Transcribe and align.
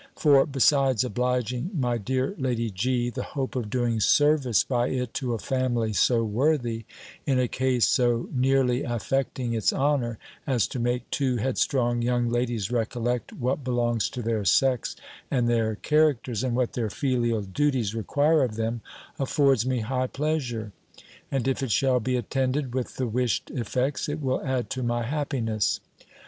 For, 0.15 0.47
besides 0.47 1.03
obliging 1.03 1.69
my 1.79 1.99
dear 1.99 2.33
Lady 2.39 2.71
G., 2.71 3.11
the 3.11 3.21
hope 3.37 3.55
of 3.55 3.69
doing 3.69 3.99
service 3.99 4.63
by 4.63 4.87
it 4.87 5.13
to 5.13 5.35
a 5.35 5.37
family 5.37 5.93
so 5.93 6.23
worthy, 6.23 6.85
in 7.27 7.37
a 7.37 7.47
case 7.47 7.87
so 7.87 8.27
nearly 8.33 8.81
affecting 8.81 9.53
its 9.53 9.71
honour, 9.71 10.17
as 10.47 10.65
to 10.69 10.79
make 10.79 11.07
two 11.11 11.37
headstrong 11.37 12.01
young 12.01 12.29
ladies 12.29 12.71
recollect 12.71 13.31
what 13.33 13.63
belongs 13.63 14.09
to 14.09 14.23
their 14.23 14.43
sex 14.43 14.95
and 15.29 15.47
their 15.47 15.75
characters, 15.75 16.43
and 16.43 16.55
what 16.55 16.73
their 16.73 16.89
filial 16.89 17.43
duties 17.43 17.93
require 17.93 18.41
of 18.43 18.55
them, 18.55 18.81
affords 19.19 19.67
me 19.67 19.81
high 19.81 20.07
pleasure; 20.07 20.71
and 21.31 21.47
if 21.47 21.61
it 21.61 21.69
shall 21.71 21.99
be 21.99 22.15
attended 22.15 22.73
with 22.73 22.95
the 22.95 23.05
wished 23.05 23.51
effects, 23.51 24.09
it 24.09 24.19
will 24.19 24.41
add 24.41 24.67
to 24.71 24.81
my 24.81 25.03
happiness. 25.03 25.79